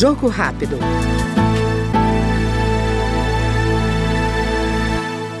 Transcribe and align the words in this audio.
Jogo 0.00 0.28
rápido. 0.28 0.78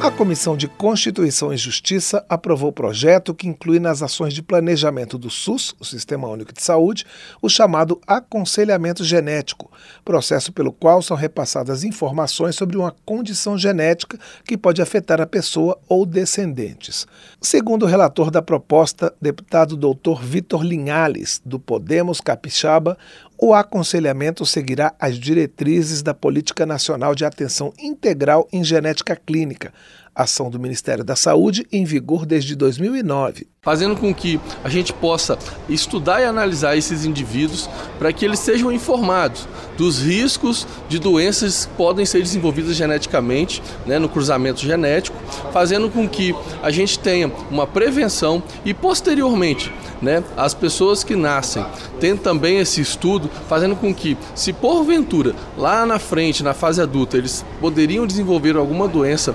A 0.02 0.10
Comissão 0.10 0.56
de 0.56 0.66
Constituição 0.66 1.52
e 1.52 1.58
Justiça 1.58 2.24
aprovou 2.26 2.70
o 2.70 2.72
projeto 2.72 3.34
que 3.34 3.46
inclui 3.46 3.78
nas 3.78 4.02
ações 4.02 4.32
de 4.32 4.42
planejamento 4.42 5.18
do 5.18 5.28
SUS, 5.28 5.74
o 5.78 5.84
Sistema 5.84 6.26
Único 6.26 6.54
de 6.54 6.62
Saúde, 6.62 7.04
o 7.42 7.50
chamado 7.50 8.00
aconselhamento 8.06 9.04
genético, 9.04 9.70
processo 10.02 10.52
pelo 10.52 10.72
qual 10.72 11.02
são 11.02 11.14
repassadas 11.16 11.84
informações 11.84 12.56
sobre 12.56 12.78
uma 12.78 12.96
condição 13.04 13.58
genética 13.58 14.18
que 14.44 14.56
pode 14.56 14.80
afetar 14.80 15.20
a 15.20 15.26
pessoa 15.26 15.78
ou 15.86 16.06
descendentes. 16.06 17.06
Segundo 17.38 17.82
o 17.82 17.88
relator 17.88 18.30
da 18.30 18.40
proposta, 18.40 19.14
deputado 19.20 19.76
Dr. 19.76 20.22
Vitor 20.22 20.62
Linhales, 20.62 21.42
do 21.44 21.60
Podemos 21.60 22.22
Capixaba, 22.22 22.96
o 23.42 23.54
aconselhamento 23.54 24.44
seguirá 24.44 24.94
as 25.00 25.18
diretrizes 25.18 26.02
da 26.02 26.12
Política 26.12 26.66
Nacional 26.66 27.14
de 27.14 27.24
Atenção 27.24 27.72
Integral 27.78 28.46
em 28.52 28.62
Genética 28.62 29.16
Clínica, 29.16 29.72
ação 30.14 30.50
do 30.50 30.58
Ministério 30.58 31.04
da 31.04 31.16
Saúde 31.16 31.66
em 31.72 31.84
vigor 31.84 32.26
desde 32.26 32.54
2009. 32.54 33.46
Fazendo 33.62 33.96
com 33.96 34.14
que 34.14 34.40
a 34.64 34.68
gente 34.68 34.92
possa 34.92 35.38
estudar 35.68 36.20
e 36.20 36.24
analisar 36.24 36.76
esses 36.76 37.04
indivíduos 37.04 37.68
para 37.98 38.12
que 38.12 38.24
eles 38.24 38.38
sejam 38.38 38.72
informados 38.72 39.46
dos 39.76 40.00
riscos 40.00 40.66
de 40.88 40.98
doenças 40.98 41.66
que 41.66 41.74
podem 41.74 42.06
ser 42.06 42.22
desenvolvidas 42.22 42.74
geneticamente, 42.74 43.62
né, 43.86 43.98
no 43.98 44.08
cruzamento 44.08 44.60
genético, 44.60 45.16
fazendo 45.52 45.90
com 45.90 46.08
que 46.08 46.34
a 46.62 46.70
gente 46.70 46.98
tenha 46.98 47.30
uma 47.50 47.66
prevenção 47.66 48.42
e 48.64 48.72
posteriormente 48.72 49.72
né, 50.00 50.24
as 50.36 50.54
pessoas 50.54 51.04
que 51.04 51.14
nascem 51.14 51.64
têm 51.98 52.16
também 52.16 52.58
esse 52.58 52.80
estudo, 52.80 53.30
fazendo 53.48 53.76
com 53.76 53.94
que, 53.94 54.16
se 54.34 54.52
porventura 54.52 55.34
lá 55.56 55.84
na 55.84 55.98
frente, 55.98 56.42
na 56.42 56.54
fase 56.54 56.80
adulta, 56.80 57.18
eles 57.18 57.44
poderiam 57.60 58.06
desenvolver 58.06 58.56
alguma 58.56 58.88
doença 58.88 59.34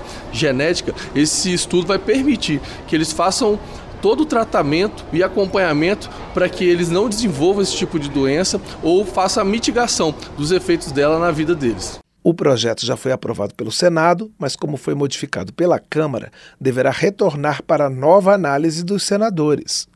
genética, 0.66 0.94
esse 1.14 1.52
estudo 1.52 1.86
vai 1.86 1.98
permitir 1.98 2.60
que 2.86 2.94
eles 2.94 3.12
façam 3.12 3.58
todo 4.02 4.22
o 4.22 4.26
tratamento 4.26 5.04
e 5.12 5.22
acompanhamento 5.22 6.10
para 6.34 6.48
que 6.48 6.64
eles 6.64 6.90
não 6.90 7.08
desenvolvam 7.08 7.62
esse 7.62 7.76
tipo 7.76 7.98
de 7.98 8.08
doença 8.08 8.60
ou 8.82 9.04
faça 9.04 9.40
a 9.40 9.44
mitigação 9.44 10.14
dos 10.36 10.50
efeitos 10.50 10.92
dela 10.92 11.18
na 11.18 11.30
vida 11.30 11.54
deles. 11.54 11.98
O 12.22 12.34
projeto 12.34 12.84
já 12.84 12.96
foi 12.96 13.12
aprovado 13.12 13.54
pelo 13.54 13.70
Senado, 13.70 14.32
mas, 14.36 14.56
como 14.56 14.76
foi 14.76 14.96
modificado 14.96 15.52
pela 15.52 15.78
Câmara, 15.78 16.32
deverá 16.60 16.90
retornar 16.90 17.62
para 17.62 17.88
nova 17.88 18.34
análise 18.34 18.84
dos 18.84 19.04
senadores. 19.04 19.86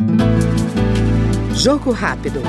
Jogo 1.53 1.91
rápido. 1.91 2.41